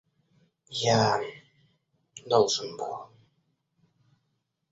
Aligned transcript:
Я 0.95 1.21
должен 2.25 2.75
был... 2.75 3.11